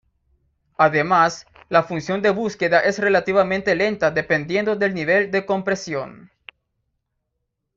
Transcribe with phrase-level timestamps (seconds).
[0.79, 6.31] Además, la función de búsqueda es relativamente lenta dependiendo del nivel de compresión.